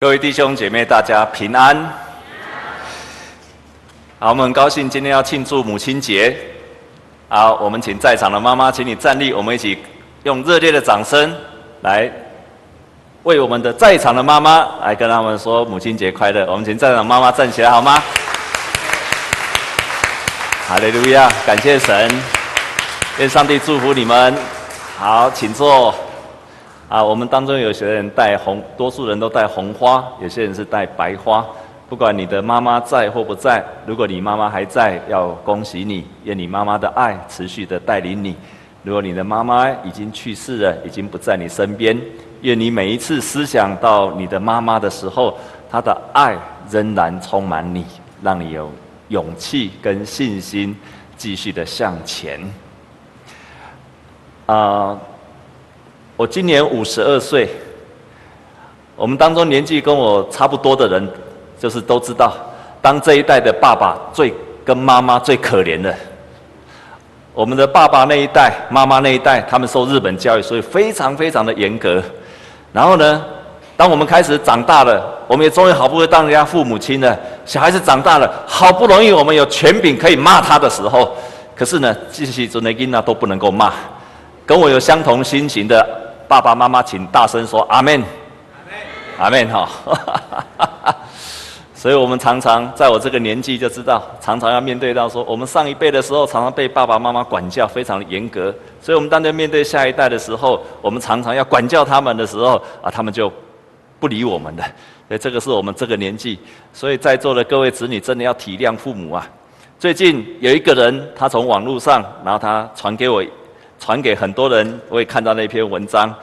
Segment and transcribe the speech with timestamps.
[0.00, 1.76] 各位弟兄姐妹，大家平安。
[4.20, 6.36] 好，我们很高兴今天要庆祝母亲节。
[7.28, 9.76] 好，我们请在场的妈妈，请你站立，我们一起
[10.22, 11.34] 用热烈的掌声
[11.80, 12.08] 来
[13.24, 16.46] 为我们的在场的妈妈来跟他们说母亲节快乐。
[16.48, 18.00] 我们请在场妈妈站起来好吗？
[20.68, 22.08] 哈利路亚，感谢神，
[23.18, 24.32] 愿上帝祝福你们。
[24.96, 25.92] 好，请坐。
[26.88, 31.44] 啊，我们当中有些人戴红，多数人都戴红花，有些人是戴白花。
[31.86, 38.34] 不管你的妈妈在或不在，如果你妈妈还在，要恭喜你，愿你妈妈的爱持续的带领你。
[38.82, 41.98] 如果你的妈妈已经去世了，已经不在你身边，
[42.40, 45.36] 愿你每一次思想到你的妈妈的时候，
[45.70, 46.36] 她的爱
[46.70, 47.84] 仍然充满你，
[48.22, 48.70] 让你有
[49.08, 50.74] 勇气跟信心
[51.16, 52.40] 继续的向前。
[54.46, 54.98] 啊、
[56.18, 57.48] 我今年五十二岁，
[58.96, 61.08] 我们当中年纪跟我差不多的人，
[61.60, 62.32] 就是都知道，
[62.82, 65.94] 当这一代的爸爸最跟妈妈最可怜的。
[67.32, 72.02] 我们的爸爸那一代、妈妈那一代，他们受日本教育，所以非常非常的严格。
[72.72, 73.24] 然后呢，
[73.76, 77.16] 当我们开始长大了，我们也终于好不容易当人家父母亲了，
[77.46, 81.14] 小孩子长大了，好不容易我们有权柄可以骂他的时候，
[81.54, 83.72] 可是呢，这些尊的囡那都不能够骂。
[84.44, 86.06] 跟我有相同心情的。
[86.28, 88.04] 爸爸妈妈，请大声说阿门，
[89.18, 89.68] 阿门，哈。
[91.74, 98.54] 所以，我们常常在我这个年纪就知道，常常要面对到说，我们上一辈的时候，常常被爸爸妈妈管教，非常的严格。
[98.82, 103.32] 所以，我们当在面对下一代的时候，我们常常要管教他们的时候，啊，他们就
[104.00, 104.62] 不理我们的。
[105.06, 106.38] 所以，这个是我们这个年纪。
[106.72, 109.26] 所以在座的各位子女，真的要体谅父母啊。
[109.78, 113.24] 最近有一个人，他从网络上，然后他传给我。
[113.78, 116.14] 传给很多人，我也看到那篇文章。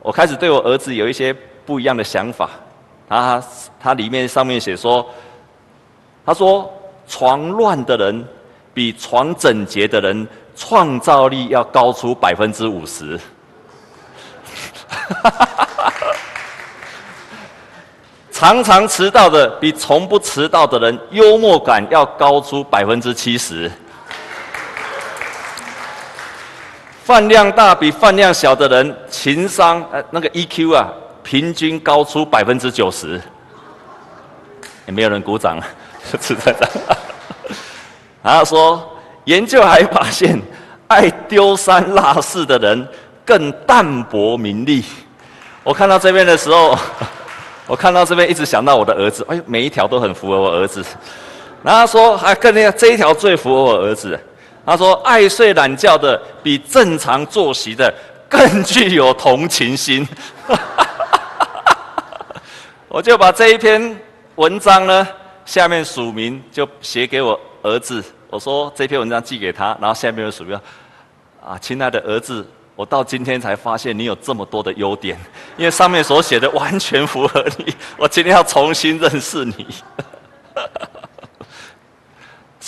[0.00, 1.34] 我开始对我儿子有一些
[1.66, 2.50] 不一样的想法。
[3.08, 3.42] 他
[3.80, 5.06] 他里面上面写说，
[6.24, 6.70] 他说
[7.06, 8.24] 床乱的人
[8.74, 13.18] 比床整洁的人创造力要高出百分之五十。
[18.30, 23.68] 常常迟到的比从不迟到的人幽默感要高出百分之七十。
[27.08, 30.92] 饭量大比饭量小的人情商呃那个 EQ 啊，
[31.22, 33.18] 平均高出百分之九十。
[34.86, 35.58] 也没有人鼓掌，
[36.20, 36.68] 是在这。
[38.22, 38.86] 然后说
[39.24, 40.38] 研究还发现，
[40.86, 42.86] 爱丢三落四的人
[43.24, 44.84] 更淡泊名利。
[45.64, 46.76] 我看到这边的时候，
[47.66, 50.84] 我看到这边一直想到我的儿子，哎呦，每一条都很符合我儿子。
[51.62, 54.20] 然后说还更那个这一条最符合我儿子。
[54.70, 57.90] 他说：“爱睡懒觉的比正常作息的
[58.28, 60.06] 更具有同情心。
[62.86, 63.98] ”我就把这一篇
[64.34, 65.08] 文章呢，
[65.46, 68.04] 下面署名就写给我儿子。
[68.28, 70.60] 我说这篇文章寄给他，然后下面有署名
[71.42, 72.46] ：“啊，亲爱的儿子，
[72.76, 75.18] 我到今天才发现你有这么多的优点，
[75.56, 77.74] 因为上面所写的完全符合你。
[77.96, 79.66] 我今天要重新认识你。”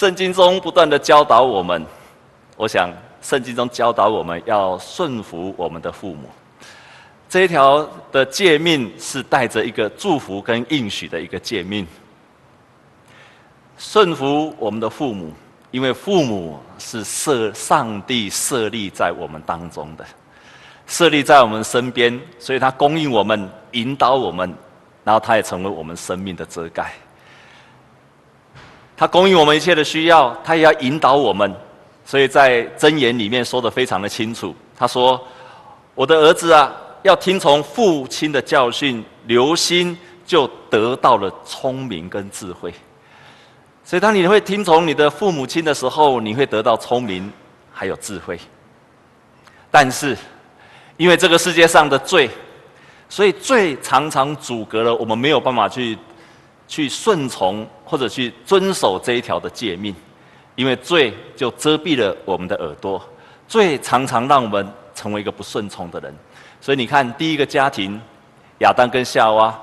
[0.01, 1.85] 圣经中不断的教导我们，
[2.57, 2.91] 我想
[3.21, 6.27] 圣经中教导我们要顺服我们的父母。
[7.29, 11.87] 这一条的诫命是带着一个祝福跟应许的一个诫命。
[13.77, 15.35] 顺服我们的父母，
[15.71, 20.07] 因为父母是设上帝设立在我们当中的，
[20.87, 24.51] 设立在我们身边，所以他供应我们，引导我们，
[25.05, 26.95] 然后他也成为我们生命的遮盖。
[29.01, 31.51] 他供应我们一切的需要，他也要引导我们，
[32.05, 34.55] 所以在箴言里面说得非常的清楚。
[34.77, 35.19] 他说
[35.97, 36.71] ：“我的儿子啊，
[37.03, 39.97] 要听从父亲的教训，留心
[40.27, 42.75] 就得到了聪明跟智慧。”
[43.83, 47.33] 所以当你会听从你的父母亲的时候，你会得到聪明
[47.73, 48.39] 还有智慧。
[49.71, 50.15] 但是，
[50.99, 52.29] 因为这个世界上的罪，
[53.09, 55.97] 所以罪常常阻隔了我们没有办法去。
[56.71, 59.93] 去顺从或者去遵守这一条的诫命，
[60.55, 63.03] 因为罪就遮蔽了我们的耳朵，
[63.49, 66.15] 罪常常让我们成为一个不顺从的人。
[66.61, 68.01] 所以你看，第一个家庭，
[68.61, 69.59] 亚当跟夏娃，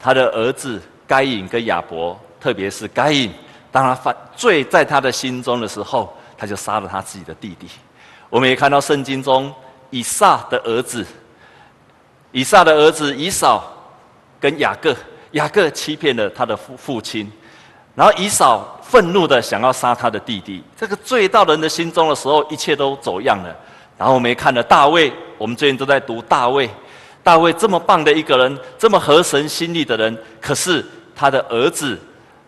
[0.00, 3.30] 他的儿子该隐跟亚伯，特别是该隐，
[3.70, 7.68] 当他犯罪在他的心中的时候，他就杀了他自己的弟弟。
[8.30, 9.52] 我们也看到圣经中
[9.90, 11.04] 以撒的儿子，
[12.32, 13.70] 以撒的儿子以扫
[14.40, 14.96] 跟雅各。
[15.32, 17.30] 雅各欺骗了他的父父亲，
[17.94, 20.62] 然后以扫愤怒的想要杀他的弟弟。
[20.76, 23.54] 这个罪到人的心中的时候，一切都走样了。
[23.98, 26.70] 然后我们也看了大卫，我们最近都在读大卫。
[27.22, 30.84] 大卫这么棒的一个人，这么合神心意的人，可是
[31.14, 31.98] 他的儿子，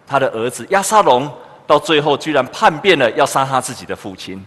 [0.06, 1.30] 他的儿子亚沙龙，
[1.66, 4.42] 到最后居然叛变了，要杀他自己的父亲。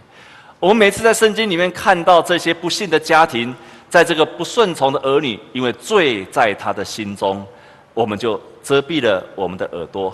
[0.58, 3.54] 我们每次在圣经里面看到这些不幸的家庭，
[3.88, 7.46] 在这个不顺从的儿女，因为罪在他的心中，
[7.94, 10.12] 我们就遮蔽了我们的耳朵，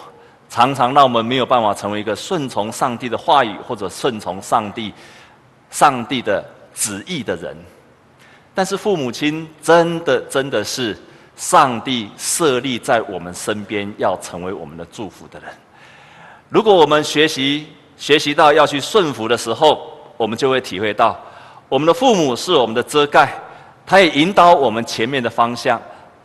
[0.49, 4.93] 常常让我们没有办法成为一个顺从上帝的话语，或者顺从上帝、
[5.71, 6.45] 上帝的
[6.75, 7.57] 旨意的人。
[8.55, 10.97] 但是父母亲真的真的是
[11.37, 15.49] 上帝设立在我们身边，要成为我们的祝福的人。
[16.49, 21.19] 如果我们学习学习到要去顺服的时候，我们就会体会到，
[21.69, 23.33] 我们的父母是我们的遮盖，
[23.87, 25.81] 他也引导我们前面的方向，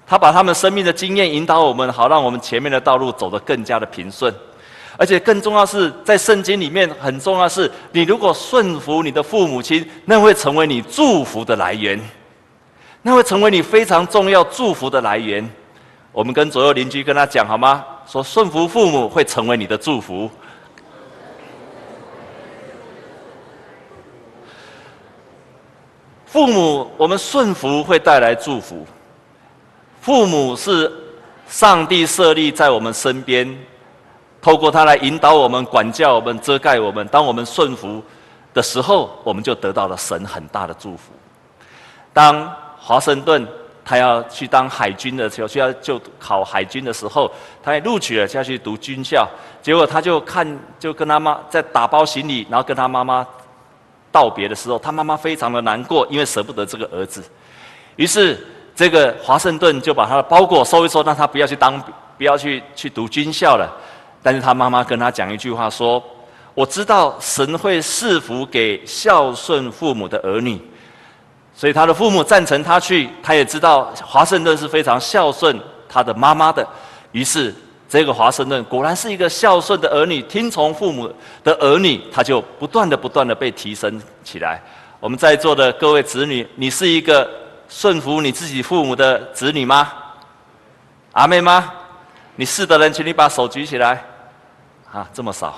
[0.08, 4.34] 他把他们生命的经验引导我们，好让我们前面的道路走得更加的平顺。
[4.98, 12.00] 而且更重要是在圣经里面很重要是，你如果顺服你的父母亲，那会成为你祝福的来源，
[13.02, 15.50] 那会成为你非常重要祝福的来源。
[16.14, 17.84] 我们跟左右邻居跟他讲好吗？
[18.08, 20.30] 说顺服父母会成为你的祝福。
[26.26, 28.86] 父母，我们顺服会带来祝福。
[30.06, 30.92] 父母是
[31.48, 33.58] 上帝设立在我们身边。
[34.40, 37.08] 透过他来引导我们、管教我们、遮盖我们。
[37.08, 38.04] 当我们顺服
[38.54, 41.12] 的时候，我们就得到了神很大的祝福。
[42.14, 43.48] 当华盛顿
[43.84, 47.28] 他要去当海军的时候，需要就考海军的时候，
[47.64, 49.28] 他也录取了，就要去读军校。
[49.60, 50.48] 结果他就看，
[50.78, 53.26] 就跟他妈在打包行李，然后跟他妈妈
[54.12, 57.24] 道别的时候，他妈妈非常的难过，因为舍不得这个儿子。
[57.96, 61.82] 于是这个华盛顿就把他的包裹收一收，让他不要去当，
[62.18, 63.72] 不要去去读军校了。
[64.22, 66.04] 但是他妈妈跟他讲一句话说
[66.54, 70.60] ：“我知道神会赐福给孝顺父母的儿女，
[71.54, 73.10] 所以他的父母赞成他去。
[73.24, 75.58] 他也知道华盛顿是非常孝顺
[75.88, 76.68] 他的妈妈的，
[77.12, 77.54] 于是
[77.88, 81.10] 这个华盛顿果然是一个孝顺的儿女，听从父母
[81.44, 84.62] 的儿女，他就不断的不断的被提升起来。
[85.00, 87.30] 我们在座的各位子女，你是一个
[87.68, 89.92] 顺服你自己父母的子女吗？
[91.14, 91.72] 阿妹吗？
[92.36, 94.04] 你是的人，请你把手举起来。”
[94.92, 95.56] 啊，这么少，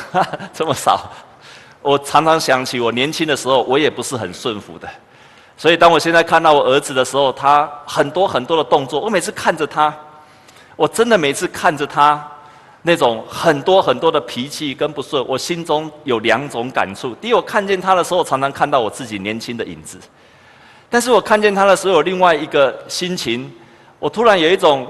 [0.54, 1.10] 这么少！
[1.82, 4.88] 我常常想起我年轻的时候，我也不是很顺服的。
[5.54, 9.94] 所以当我现在看到我儿子的时候，他很多很多的动作，我每次看着他，
[10.76, 12.26] 我真的每次看着他
[12.80, 17.14] 那种很多很多的脾气跟不顺，我心中有两种感触。
[17.16, 19.98] 第一，我看见他的时候，常常看到我自己年轻的影子；
[20.90, 23.50] 但是我看见他的时候，有另外一个心情，
[23.98, 24.86] 我突然有一种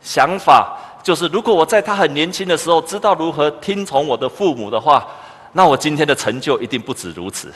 [0.00, 0.78] 想法。
[1.02, 5.04] 就是如果我在他很年轻的时候知道如何听从我的父母的话，
[5.52, 7.52] 那我今天的成就一定不止如此。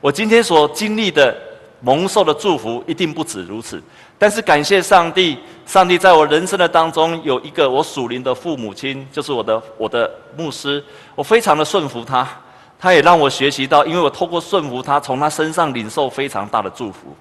[0.00, 1.34] 我今天所经历的
[1.80, 3.82] 蒙受的祝福一定不止如此。
[4.18, 10.84] 但是感谢上帝，上帝在我人生的当中有一个我属灵的父母亲，就是我的我的牧师。
[11.14, 12.28] 我非常的顺服他，
[12.78, 17.16] 他也让我学习到，因为我透过顺服他，从他身上领受非常大的祝福。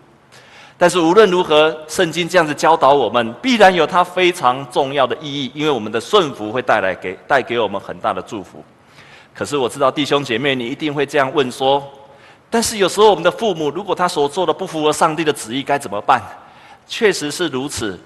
[0.77, 8.61] 但是无论如何，圣经这样子教导我们，必然有它非常重要的意义，因为我们的顺服会带来给带给我们很大的祝福。
[9.33, 11.81] 可是我知道弟兄姐妹，你一定会这样问说：
[12.49, 16.21] 但是有时候我们的父母，如果他所做的不符合上帝的旨意，该怎么办？
[16.85, 17.97] 确实是如此，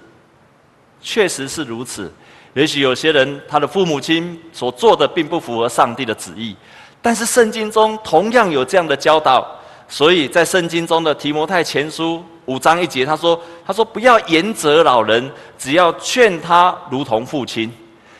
[1.00, 2.12] 确实是如此。
[2.54, 6.56] 也许有些人他的父母亲所做的并不符合上帝的旨意，
[7.02, 9.46] 但是圣经中同样有这样的教导，
[9.88, 12.24] 所以在圣经中的提摩太前书。
[12.46, 17.72] 五章一节，他说：“他说不要严责老人，只要劝他如同父亲。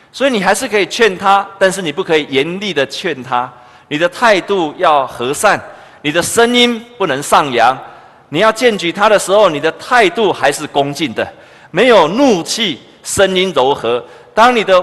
[0.09, 3.51] 所以你还是可以劝他，但是你不可以严厉的劝他。
[3.89, 5.61] 你的态度要和善，
[6.01, 7.77] 你的声音不能上扬。
[8.29, 11.27] 你要检举他的时候，你的态度还是恭敬的，
[11.69, 14.01] 没有怒气，声音柔和。
[14.33, 14.81] 当你的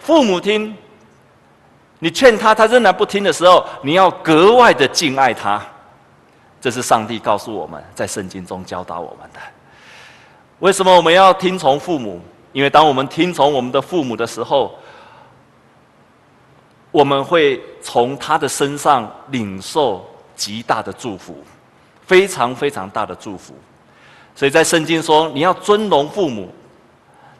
[0.00, 0.74] 父母听，
[1.98, 5.60] 你劝他，他仍然不听的时候，你要格外的敬爱他。”
[6.60, 9.38] 这是上帝告诉我们在圣经中教导我们的。
[10.58, 12.20] 为什么我们要听从父母？
[12.52, 14.76] 因为当我们听从我们的父母的时候，
[16.90, 21.44] 我们会从他的身上领受极大的祝福，
[22.06, 23.54] 非常非常大的祝福。
[24.34, 26.52] 所以在圣经说你要尊荣父母，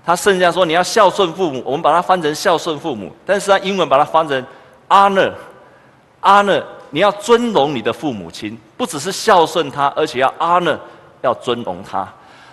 [0.04, 4.46] 他圣经说你要孝顺父母，我们把它翻成孝顺父母，但是他英文把它翻成
[4.88, 6.62] honor，honor。
[6.90, 10.78] 你要尊荣你的父母亲，不只是孝顺他，而且要 honor，
[11.20, 12.08] 要尊荣他。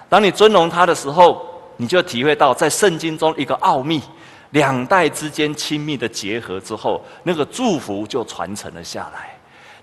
[0.10, 1.48] 当你尊荣他的时候，
[1.78, 4.02] 你就体会到在圣经中一个奥秘：
[4.50, 9.34] 两代之间亲密的结合之后，那个祝福就传承了下来。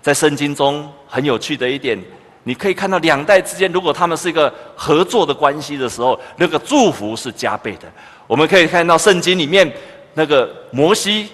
[0.01, 1.99] 在圣经中很有趣的一点，
[2.43, 7.87] 你可以看到两代之间，如果他们是一个合作的关系的时候，那个祝福是加倍的。
[8.27, 9.71] 我们可以看到圣经里面
[10.13, 11.29] 那个摩西，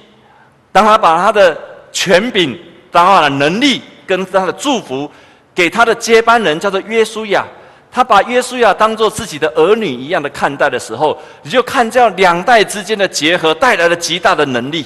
[0.71, 1.57] 当他把他的
[1.91, 2.57] 权柄、
[2.91, 5.09] 当他的能力跟他的祝福
[5.55, 7.45] 给他的接班人，叫做约书亚。
[7.91, 14.85] 他把约书亚当做自己的儿女一样的看待的时候，你就看这样两代之间的结合带来了极大的能力。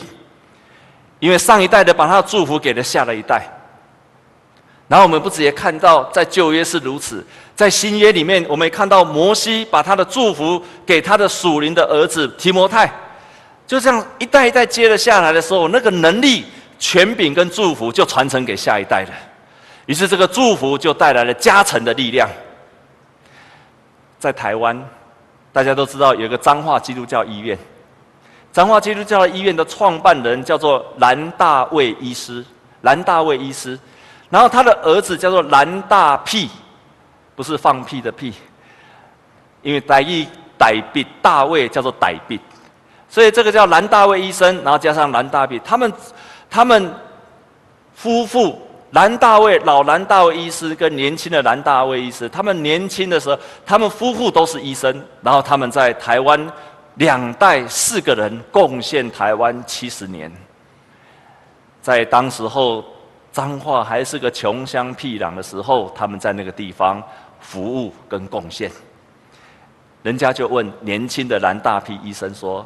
[1.19, 3.45] 因为上一代的把他的祝福给了下了一代，
[4.93, 12.85] 然后我们不止也看到在旧约是如此，在新约里面，我们也看到摩西把他的祝福给他的属灵的儿子提摩太，
[13.65, 16.45] 就这样一代一代接了下来的时候，那个能力、
[16.77, 19.09] 权柄跟祝福就传承给下一代了，
[19.87, 22.29] 于是这个祝福就带来了加成的力量。
[24.19, 24.79] 在台湾，
[25.51, 27.57] 大家都知道有一个彰化基督教医院，
[28.51, 32.45] 彰化基督教医院的创办人叫做兰大卫医师，
[32.81, 33.79] 兰大卫医师，
[34.33, 36.49] 然后他的儿子叫做蓝大屁，
[37.35, 38.33] 不是放屁的屁，
[39.61, 40.25] 因为台语
[40.57, 42.39] 歹必大卫叫做歹必，
[43.07, 45.93] 所以这个叫蓝大卫医生，然后加上蓝大屁，他们
[46.49, 46.91] 他们
[47.93, 48.59] 夫妇。
[48.93, 53.35] 蓝大卫，老蓝大卫医师跟年轻的蓝大卫医师，他们年轻的时候，
[53.65, 56.39] 他们夫妇都是医生，然后他们在台湾
[56.95, 60.31] 两代四个人贡献台湾七十年。
[61.81, 62.85] 在当时候
[63.33, 67.01] 彰化还是个穷乡僻壤的时候，他们在那个地方
[67.41, 68.71] 服务跟贡献。
[70.03, 72.63] 人家就问年轻的蓝大屁医生说：“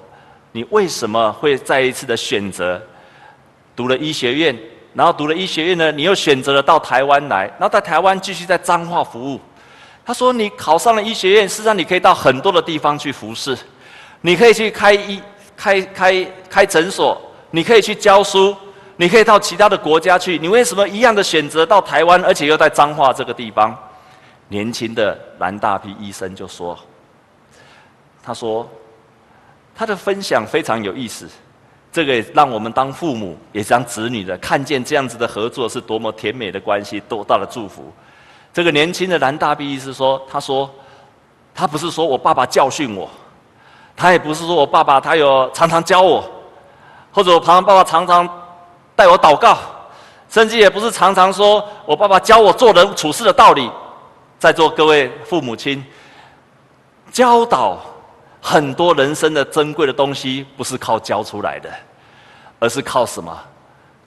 [0.51, 2.81] 你为什么会再一次的选择
[3.77, 4.53] 读了医学院？”
[4.93, 9.39] 然后读了医学院呢，你又选择了到台湾来，然后在台湾继续在彰化服务。
[10.05, 13.57] 他说：“你考上了医学院，事实上你可以到很多的地方去服侍，
[14.19, 15.21] 你可以去开医、
[15.55, 17.21] 开开开诊所，
[17.51, 18.53] 你可以去教书，
[18.97, 20.37] 你可以到其他的国家去。
[20.37, 23.75] 你为什么一样的选择到台湾，而且又在彰化这个地方？”
[24.49, 26.77] 年轻的蓝大屁医生就说
[28.23, 28.67] ：“他说
[29.75, 31.27] 他的分享非常有意思。”
[31.89, 37.91] 这个让我们当父母，也当子女的，看见这样子的合作是多么甜美的关系，多大的祝福。
[38.53, 40.69] 这个年轻的蓝大屁医师说：“他说，
[41.55, 43.09] 他不是说我爸爸教训我，
[43.95, 46.23] 他也不是说我爸爸他有常常教我，
[47.11, 48.29] 或者我旁爸爸常常
[48.97, 49.57] 带我祷告，
[50.27, 53.71] 甚至也不是常常说我爸爸教我做人处事的道理。
[54.37, 55.85] 在座各位父母亲，
[57.11, 57.79] 教导
[58.41, 61.69] 很多人生的珍贵的东西，不是靠教出来的。”
[62.59, 63.39] 而是靠什么？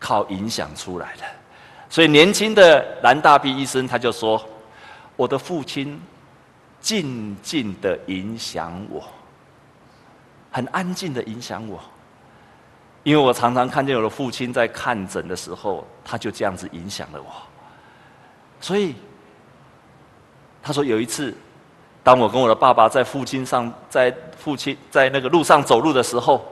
[0.00, 1.22] 靠影响出来的。
[1.88, 4.44] 所以年轻的蓝大屁医生他就说
[5.14, 6.00] ：“我的父亲
[6.80, 9.04] 静静的影响我，
[10.50, 11.78] 很安静的影响我，
[13.02, 17.30] 因为我常常看见我的父亲在看诊的时候，他就这样子影响了我。
[18.60, 18.94] 所以
[20.62, 21.34] 他说有一次，
[22.02, 26.44] 当我跟我的爸爸在父亲上，在父亲在那个路上走路的时候。”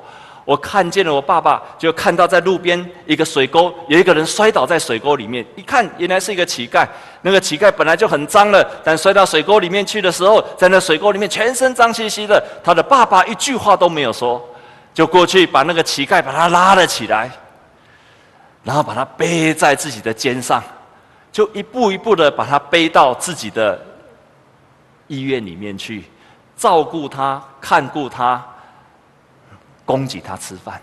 [0.49, 5.45] 我看见了我爸爸，就看到在路边一个水沟，有一个人摔倒在水沟里面。
[5.57, 6.89] 一看，原来是一个乞丐。
[7.21, 12.43] 那个乞丐本来就很脏了，但摔到水沟里面去的时候，在那水沟里面全身脏兮兮的。
[12.65, 14.43] 他的爸爸一句话都没有说，
[14.99, 17.31] 就过去把那个乞丐把他拉了起来，
[18.65, 20.61] 然后把他背在自己的肩上，
[21.31, 23.81] 就一步一步的把他背到自己的
[25.07, 26.03] 医院里面去，
[26.57, 28.45] 照顾他，看顾他。
[29.85, 30.83] 供给他吃饭。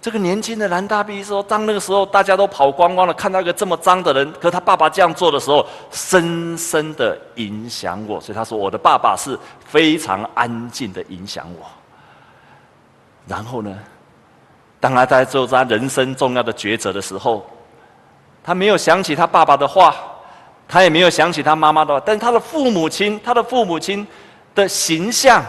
[0.00, 8.20] 这个年轻的蓝大屁说：“当那个时候大家都跑光光了，看到一个这么脏的人，可他爸爸这样做的时候，深深的影响我。
[8.20, 11.64] 所以他说，我的爸爸是非常安静的影响我。
[13.26, 13.76] 然后呢，
[14.80, 17.44] 当他在做他人生重要的抉择的时候，
[18.42, 19.94] 他没有想起他爸爸的话，
[20.68, 24.06] 他也没有想起他妈妈的话，但他的父母亲，他的父母亲
[24.54, 25.42] 的形象。”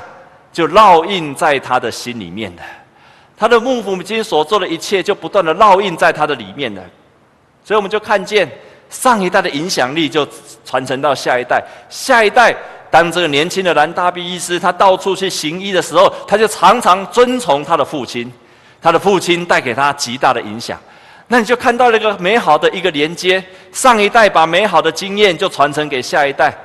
[0.53, 2.61] 就烙印在他的心里面了，
[3.35, 6.83] 他的父母亲所做的一切，就不断的烙印在他的里面了。
[7.63, 8.47] 所以我们就看见
[8.87, 10.27] 上一代的影响力就
[10.63, 12.55] 传承到下一代，下一代
[12.93, 18.31] 当这个年轻的蓝大臂医师他到处去行医的时候，他就常常遵从他的父亲，
[18.79, 20.79] 他的父亲带给他极大的影响。
[21.27, 26.55] 那你就看到了一个美好的一个连接，上一代把美好的经验就传承给下一代，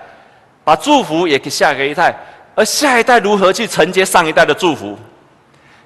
[0.65, 2.15] 把祝福也给下一代。
[2.55, 4.99] 而下一代如何去承接上一代的祝福？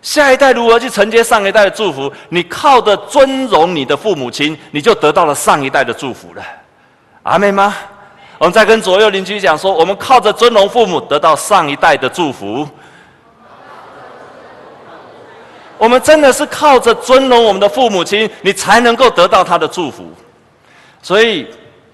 [0.00, 2.12] 下一代如何去承接上一代的祝福？
[2.30, 6.42] 你靠着尊荣你的父母亲，你就得到了上一代的祝福了。
[7.22, 7.72] 阿妹吗？
[8.38, 12.68] 我们再跟左右邻居讲说：我们靠着尊荣父母，得到上一代的祝福。
[15.78, 20.10] 我们真的是靠着尊荣我们的父母亲，你才能够得到他的祝福。
[21.02, 21.46] 所以，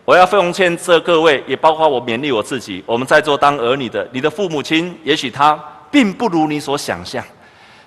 [0.05, 2.83] 我要奉劝这各位，也包括我勉励我自己。
[2.87, 5.59] 我们在座当儿女的，你的父母亲，也许他
[5.91, 7.25] 并不如你所想象，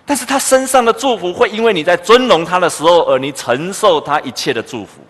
[0.05, 5.01] 但是他身上的祝福会因为你在尊荣他的时候，而你承受他一切的祝福。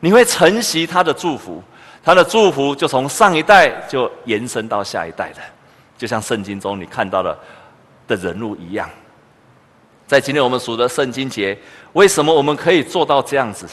[0.00, 1.62] 你会承袭他的祝福，
[2.06, 5.40] 他的祝福就从上一代就延伸到下一代的，
[5.98, 7.36] 就像圣经中你看到的
[8.06, 8.88] 的人物一样。
[10.06, 11.58] 在今天我们数的圣经节，
[11.94, 13.66] 为什么我们可以做到这样子？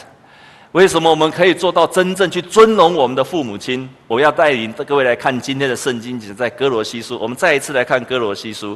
[0.71, 3.87] 为什么我们可以做到真正去尊荣我们的父母亲？
[4.07, 7.15] 我要带领各位来看今天的圣经节，在哥罗西书。
[7.21, 8.75] 我们再一次来看哥罗西书，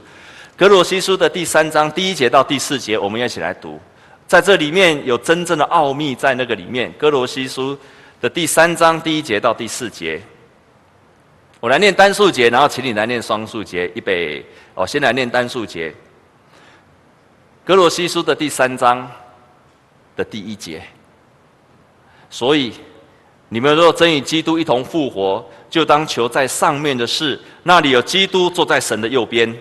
[0.56, 3.80] 哥罗西书的第三章第一节到第四节，我们要一起来读。
[4.28, 6.94] 在这里面有真正的奥秘在那个里面。
[7.00, 7.76] 哥罗西书
[8.20, 10.20] 的第三章第一节到第四节，
[11.60, 13.92] 我来念单数节，然后请你来念双数节。
[13.94, 14.44] 预备，
[14.74, 15.94] 我先来念单数节。
[17.64, 19.10] 格罗西书的第三章
[20.16, 20.82] 的第一节。
[22.30, 22.74] 所以，
[23.50, 29.56] 你们若真与基督一同复活，就当求在上面的事，那里有基督坐在神的右边。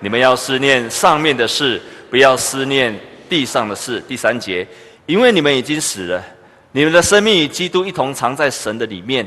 [0.00, 1.80] 你们要思念上面的事，
[2.10, 4.00] 不要思念地上的事。
[4.08, 4.66] 第三节，
[5.06, 6.24] 因为你们已经死了，
[6.76, 9.24] 你们的生命与基督一同藏在神的里面。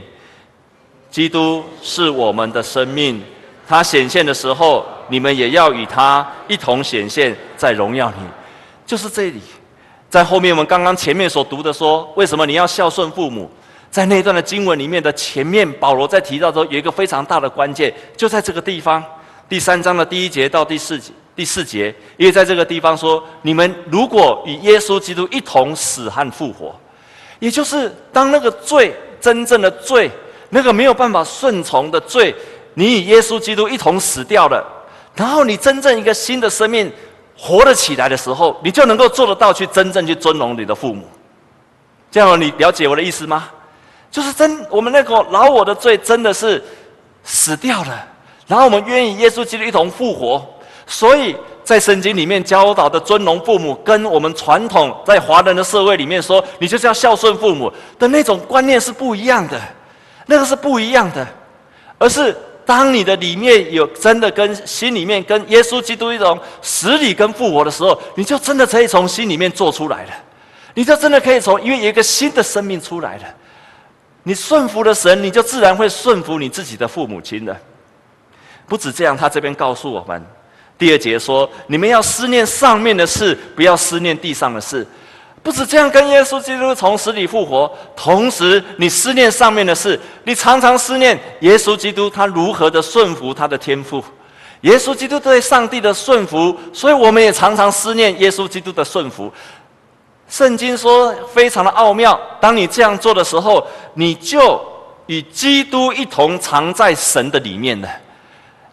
[1.09, 3.23] 基督是我们的生命，
[3.65, 8.15] 他显现的时候，你们也要与他一同显现在荣耀里。
[8.85, 9.39] 就是这里。
[10.09, 13.49] 在后面，我们刚刚前面所读的说，为什么你要孝顺父母？
[13.89, 19.01] 在那段的经文里面的前面，保罗在提到说，有一个非常大的关键，就在这个地方，
[19.47, 26.77] 第三章的第一节到第四节，第四节，因为在这个地方说，你们如果与耶稣基督一同死和复活，
[27.39, 30.09] 也就是当那个罪真正的罪，
[30.49, 32.35] 那个没有办法顺从的罪，
[32.73, 34.65] 你与耶稣基督一同死掉了，
[35.15, 36.91] 然后你真正一个新的生命。
[37.39, 41.07] 活得起来的时候，你就能够做得到去真正去尊荣你的父母。
[42.09, 43.47] 这样你了解我的意思吗？
[44.09, 46.59] 就是真我们那个老我的罪真的是
[47.23, 48.07] 死掉了，
[48.47, 50.43] 然后我们愿意耶稣基督一同复活。
[50.87, 51.35] 所以
[51.67, 59.59] 在圣经里面教导的尊荣父母，跟我们传统在华人的社会里面说你就是要孝顺父母的那种观念是不一样的，
[60.27, 61.27] 那个是不一样的，
[61.97, 62.33] 而是。
[62.65, 70.09] 当你的里面有真的跟心里面跟耶稣基督一种死里跟复活的时候，你就真的可以从心里面做出来了，
[70.73, 73.23] 你就真的可以从因为有一个新的生命出来了，
[74.23, 77.57] 你顺服了神，你就自然会顺服你自己的父母亲了。
[78.67, 80.21] 不止这样，他这边告诉我们，
[80.77, 84.85] 第二节说：你们要思念上面的事，不要思念地上的事。
[85.43, 94.03] 不止这样，跟耶稣基督从死里复活，同时你思念上面的事，你常常思念耶稣基督他如何的顺服他的天父，
[94.61, 99.31] 耶稣基督对上帝的顺服，所以我们也常常思念耶稣基督的顺服。
[100.27, 104.61] 圣经说非常的奥妙，当你这样做的时候，你就
[105.05, 107.87] 与基督一同藏在神的里面了。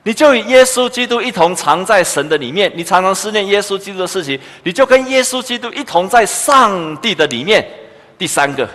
[0.04, 7.66] 你就与耶稣基督一同藏在神的里面，你常常思念耶稣基督的事情，你就跟耶稣基督一同在上帝的里面。
[8.18, 8.68] 第三个，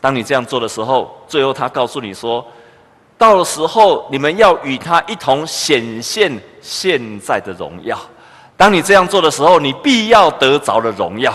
[0.00, 2.46] 当你这样做的时候，最后他告诉你说，
[3.16, 7.98] 到了时候你们要与他一同显现现在的荣耀。
[8.56, 11.32] 当你这样做的时候，你必要得着了荣耀。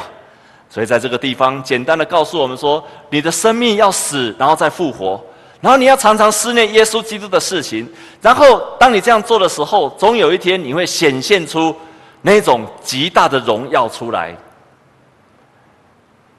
[0.69, 5.19] 所以在这个地方，简单的告诉我们说，你的生命要死，然后再复活。
[5.65, 11.75] 然后你要常常思念耶稣基督的事情，然后当你这样做的时候，总有一天你会显现出
[12.21, 14.37] 那种极大的荣耀出来。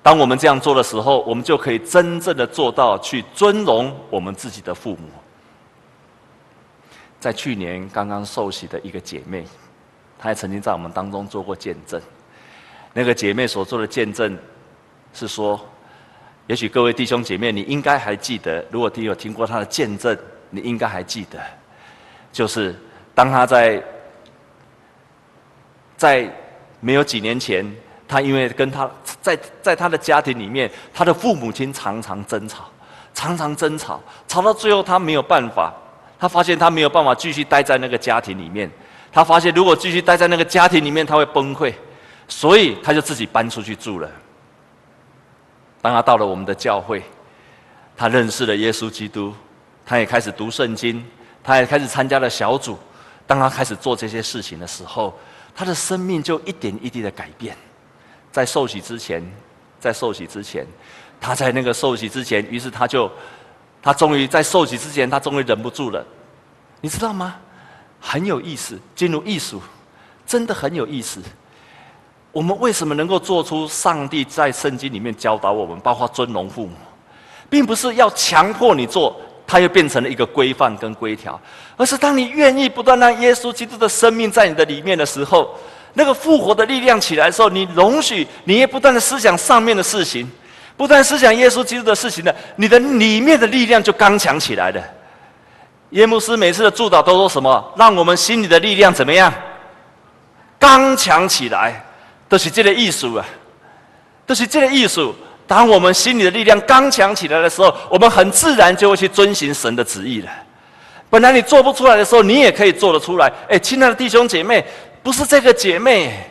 [0.01, 5.09] 当我们这样做的时候，我们就可以真正的做到去尊荣我们自己的父母。
[7.19, 9.45] 在去年刚刚受洗的一个姐妹，
[10.21, 12.01] 她也曾经在我们当中做过见证。
[12.93, 14.39] 那个姐妹所做的见证
[15.13, 15.61] 是说。
[16.47, 20.17] 也许各位弟兄姐妹，你应该还记得，如果你有听过他的见证，
[20.51, 21.39] 你应该还记得，
[22.31, 22.75] 就是
[23.15, 23.83] 当他在
[25.97, 26.31] 在
[26.79, 27.67] 没有几年前，
[28.07, 28.89] 他因为跟他
[29.21, 32.71] 在在他的家庭里面，他的父母亲常常争吵，
[33.13, 35.75] 常常争吵，吵到最后他没有办法，
[36.17, 38.71] 他发现他没有办法继续待在那个家庭里面，
[39.11, 41.75] 他发现如果继续待在那个家庭里面，他会崩溃，
[42.29, 44.09] 所以他就自己搬出去住了。
[45.87, 47.01] 当他到了我们的教会，
[47.97, 49.33] 他认识了耶稣基督，
[49.85, 51.07] 他也开始读圣经，
[51.45, 52.77] 他也开始参加了小组。
[53.25, 55.17] 当他开始做这些事情的时候，
[55.55, 57.57] 他的生命就一点一滴的改变。
[58.33, 59.23] 在受洗之前，
[59.79, 60.67] 在受洗之前，
[61.21, 63.09] 他在那个受洗之前，于是他就，
[63.81, 66.05] 他终于在受洗之前，他终于忍不住了。
[66.81, 67.37] 你知道吗？
[68.01, 69.63] 很有意思，进入艺术，
[70.27, 71.23] 真的很有意思。
[72.37, 76.73] 我们为什么能够做出上帝在圣经里面教导我们，包括尊荣父母？
[77.49, 81.41] 并不是要强迫你做，它又变成了一个规范跟规条，
[81.79, 85.49] 而是当你愿意不断让耶稣基督的生命在你的里面的时候，
[85.95, 90.31] 那个复活的力量起来的时候，你容许你也不断的思想上面的事情，
[90.77, 94.85] 不断思想耶稣基督的事情呢，你的里面的力量就刚强起来了。
[95.93, 97.73] 耶牧师每次的祝祷都说什么？
[97.79, 99.33] 让我们心里的力量怎么样？
[100.59, 101.83] 刚强起来，
[102.29, 103.25] 都是这个意思啊，
[104.27, 105.13] 都是这个意思。
[105.47, 110.29] 当我们心里的力量刚强起来的时候，我们很自然就会去遵循神的旨意了。
[111.09, 113.33] 本来你做不出来的时候，你也可以做得出来。
[113.49, 114.65] 哎，亲爱的弟兄姐妹，
[115.05, 116.29] 不是这个姐妹，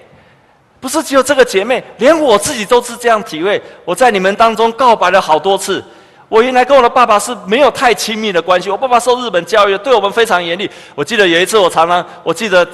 [0.81, 3.61] 不是只有这个姐妹，连我自己都是这样体会。
[3.85, 5.81] 我在你们当中告白了好多次。
[6.27, 8.69] 我原来跟我的爸爸是没有太亲密的关系。
[8.69, 10.69] 我爸爸受日本教育，对我们非常严厉。
[10.93, 12.67] 我记得有一次，我常常，我记得，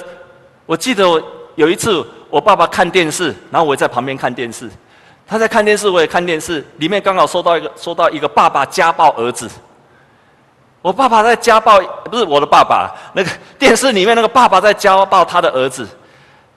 [0.66, 1.22] 我记得我
[1.54, 4.70] 有一次，我爸爸看电视，然后我也在旁边看电视。
[5.26, 6.66] 他在看电视，我也看电视。
[6.78, 9.50] 里面刚好收到一个，收到一个爸爸家暴儿子。
[10.80, 15.86] 我爸爸在家暴，不是我的爸爸，那个电视里面那个爸爸在家暴他的儿子。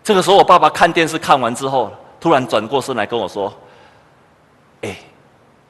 [0.01, 3.53] 这个时候，我爸爸看电视看完之后，突然转过身来跟我说
[4.81, 4.95] ：“哎。”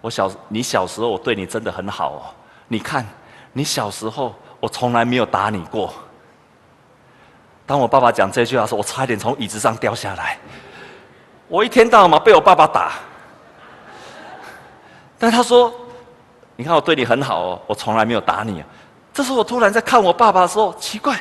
[0.01, 2.21] 我小，你小时候我对你真的很好哦。
[2.67, 3.03] 你看，
[3.53, 5.91] 你小时候我从来没有打你过。
[7.65, 10.37] 当我爸爸讲这句话的时候，我差一点从椅子上掉下来。
[11.47, 12.93] 我一天到晚被我爸爸打，
[15.17, 15.73] 但他说
[16.55, 18.63] ：“你看我对你很好哦，我从来没有打你。”
[19.13, 21.19] 这时候我突然在看我爸爸的时候，奇怪，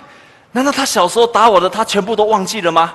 [0.52, 2.94] 难道他小时候打我的，他全部都忘记了吗？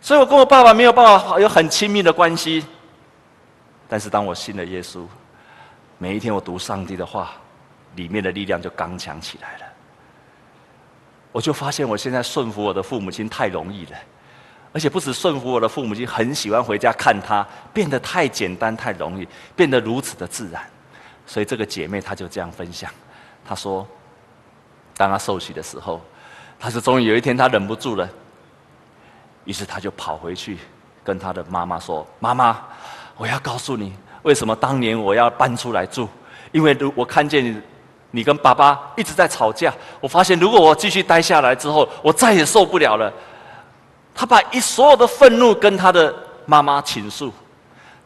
[0.00, 2.64] 所以我跟我爸爸没有办法有很亲密的关系，
[3.88, 5.04] 但是当我信了耶稣，
[5.98, 7.32] 每一天我读上帝的话，
[7.96, 9.65] 里面的力量就刚强起来了。
[11.36, 13.98] 我就发现我现在顺服我的父母亲太容易了，
[14.72, 20.62] 而且不止顺服我的父母亲，很喜欢回家看他，变得太简单太容易，变得如此的自然。
[21.26, 22.90] 所以这个姐妹她就这样分享，
[23.44, 23.86] 她说，
[24.96, 26.00] 当她受洗的时候，
[26.58, 28.08] 她说终于有一天她忍不住了。
[29.44, 30.56] 于是她就跑回去，
[31.04, 32.62] 跟她的妈妈说：“妈妈，
[33.18, 36.08] 我要告诉你，为什么当年我要搬出来住？
[36.50, 37.62] 因为如我看见
[38.16, 39.72] 你，跟爸爸一直在吵架。
[40.00, 43.12] 我发现，如果我继续待下来之后，我再也受不了了。”
[44.12, 46.12] 他把一所有的愤怒跟他的
[46.46, 47.30] 妈妈倾诉，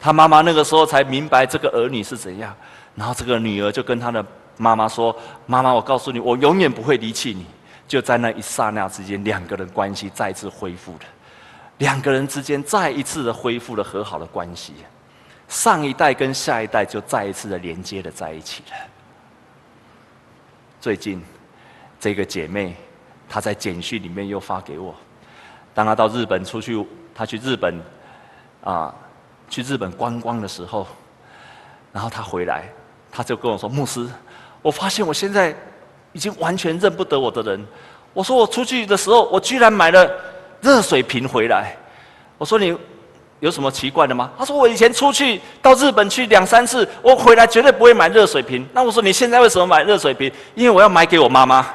[0.00, 2.52] 他妈妈那个时候才明白这个儿女是怎样。
[2.96, 4.22] 然后这个女儿就跟他的
[4.56, 5.14] 妈妈说
[5.46, 7.46] ：“妈妈，我告诉你，我永远不会离弃你。”
[7.86, 11.00] 就在那一刹那之间，两个人关系再次恢复了。
[11.78, 14.74] 两个人之间再一次的恢复了和好的关系，
[15.48, 18.76] 上一代跟下一代就再一次的连接了在一起了。
[20.80, 21.22] 最近，
[21.98, 22.74] 这个姐妹
[23.28, 24.94] 她在简讯里面又发给我，
[25.74, 27.78] 当她到日本出去，她去日本
[28.64, 28.94] 啊，
[29.48, 30.86] 去日本观光的时候，
[31.92, 32.64] 然后她回来，
[33.10, 34.08] 她就跟我说：“牧师，
[34.62, 35.54] 我发现我现在
[36.12, 37.66] 已经完全认不得我的人。”
[38.14, 40.10] 我说：“我出去的时候，我居然买了。”
[40.62, 41.74] 热水瓶回来，
[42.36, 42.76] 我说你
[43.40, 44.30] 有什么奇怪的吗？
[44.38, 48.66] 他说我以前出去到日本去两三次，我回来绝对不会买热水瓶。
[48.72, 50.30] 那我说你现在为什么买热水瓶？
[50.54, 51.66] 因为我要买给我妈妈。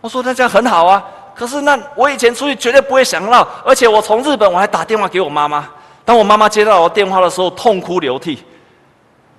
[0.00, 1.02] 我说那这样很好啊，
[1.34, 5.68] 可是那我以前出去绝对不会想到，而且我从日本我还打电话给我妈妈。
[6.04, 8.42] 当我妈妈接到我电话的时候，痛哭流涕。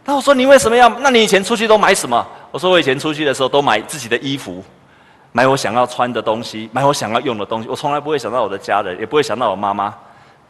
[0.06, 0.88] 那我说你为什么要？
[1.00, 2.26] 那你以前出去都买什么？
[2.52, 4.64] 我说我以前出去的时候都买自己的衣服。
[5.32, 7.70] 买我想要穿的东西，买我想要用的东西。
[7.70, 9.94] 我从来不会想到我的家人，也不会想到我妈妈。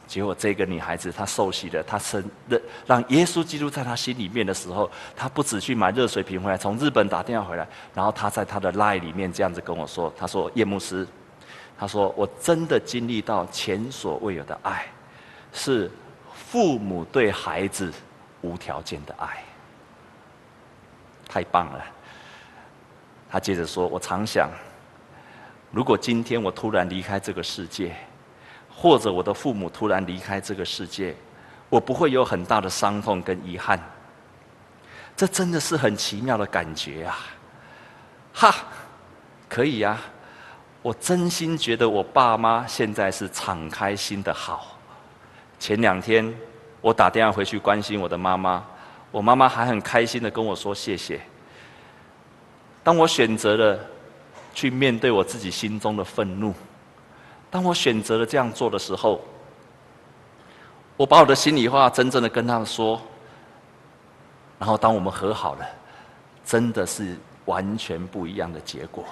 [0.09, 11.07] 结果这个女孩子，她受洗了，她生的让耶稣基督在她心里面的时候，她不止去买热水瓶回来，从日本打电话回来，然后她在她的 line 里面这样子跟我说：“她说叶牧师，
[11.77, 14.87] 她说我真的经历到前所未有的爱，
[15.53, 15.91] 是
[16.33, 17.93] 父母对孩子
[18.41, 19.43] 无条件的爱，
[21.27, 21.85] 太棒了。”
[23.29, 24.49] 她接着说：“我常想。”
[25.71, 27.95] 如果今天我突然离开这个世界，
[28.79, 31.13] 或者我的父母突然离开这个世界，
[31.67, 33.77] 我不会有很大的伤痛跟遗憾。
[35.17, 37.19] 这真的是很奇妙的感觉啊！
[38.33, 38.55] 哈，
[39.49, 39.99] 可以呀，
[40.81, 44.77] 我真心觉得我爸妈现在是敞开心的好。
[45.59, 46.33] 前两天
[46.79, 48.63] 我打电话回去关心我的妈妈，
[49.11, 51.19] 我妈妈还很开心的跟我说谢谢。
[52.83, 53.79] 当我选择了。
[54.51, 56.53] 去面对我自己心中的愤怒。
[57.51, 59.21] 当我选择了这样做的时候，
[60.97, 63.01] 我把我的心里话真正的跟他们说。
[64.59, 65.65] 然后，当我们和好了，
[66.43, 69.05] 真的是完全不一样的结果。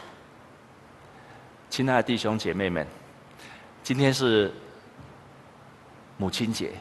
[1.69, 2.85] 亲爱的弟兄姐妹们，
[3.81, 4.53] 今天是
[6.17, 6.73] 母亲节。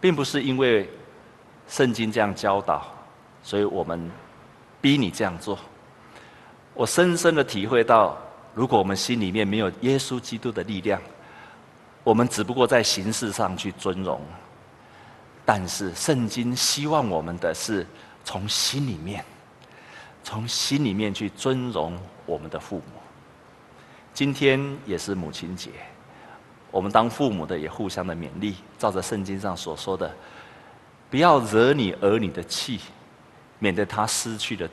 [0.00, 0.88] 并不是因为
[1.68, 2.86] 圣经这样教导，
[3.42, 4.10] 所以我们
[4.80, 5.58] 逼你这样做。
[6.72, 8.16] 我深深的体会到，
[8.54, 11.00] 如果我们心里面没有耶稣基督的力量，
[12.02, 14.20] 我们只不过在形式上去尊荣。
[15.44, 17.86] 但是圣经希望我们的是
[18.24, 19.24] 从心里面，
[20.22, 23.00] 从心里面去尊荣我们的父母。
[24.12, 25.70] 今天也是母亲节，
[26.70, 30.12] 我们当父母的也互相的勉励，照着圣经上所说的，
[31.08, 32.80] 不要惹你儿女的气，
[33.58, 34.68] 免得他失去了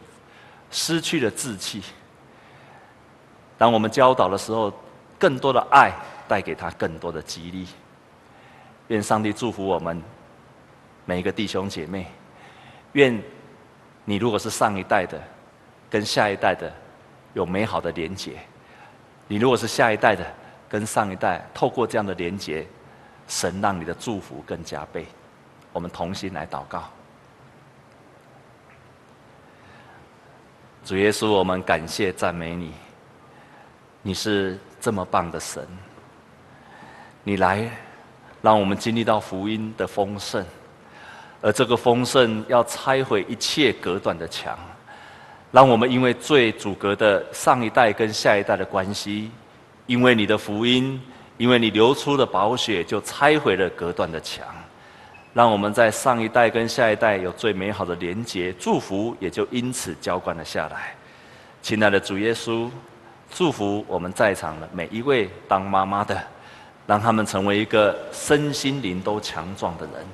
[0.69, 1.81] 失去了志气。
[3.57, 4.71] 当我们教导的时候，
[5.17, 5.91] 更多的爱
[6.27, 7.67] 带给他更多的激励。
[8.89, 10.01] 愿上帝祝福我们
[11.05, 12.07] 每一个弟兄姐妹。
[12.93, 13.21] 愿
[14.05, 15.21] 你如果是上一代的，
[15.89, 16.71] 跟下一代的
[17.33, 18.33] 有美好的连结。
[19.27, 20.25] 你如果是下一代的，
[20.69, 22.65] 跟上一代透过这样的连结，
[23.27, 25.05] 神让你的祝福更加倍。
[25.73, 26.83] 我们同心来祷告。
[30.85, 32.71] 主耶稣，我们感谢赞美你，
[34.07, 35.61] 你是这么棒的神。
[37.25, 37.69] 你来，
[38.41, 40.45] 让我们经历到福音的丰盛，
[41.41, 44.57] 而这个丰盛要拆毁一切隔断的墙。
[45.51, 49.29] 让我们因为最阻隔的上一代跟下一代的关系，
[49.87, 51.01] 因为你的福音，
[51.35, 54.47] 因为你流出的宝血，就拆毁了隔断的墙。
[55.33, 60.95] 让我们在上一代跟下一代有最美好的连结，祝福也就因此浇灌了下来。
[61.61, 62.69] 亲爱的主耶稣，
[63.33, 66.19] 祝福我们在场的每一位当妈妈的，
[66.85, 70.05] 让他们成为一个身心灵都强壮的人。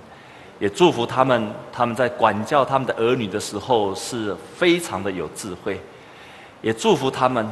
[0.60, 5.80] 也祝福他们，他们在管教他们的儿女的时候是非常的有智慧。
[6.62, 7.45] 也祝福他们，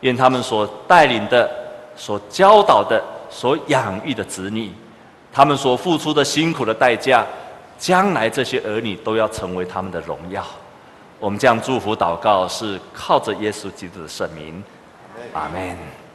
[0.00, 1.50] 愿他们所带领的、
[1.96, 4.70] 所教导的、所养育的子女，
[5.32, 7.26] 他们所付出的辛苦的代价，
[7.78, 10.44] 将来这些儿女都要成为他们的荣耀。
[11.18, 14.62] 我们这样祝福祷告，是靠着耶稣基督的圣名。
[15.36, 16.05] 阿门。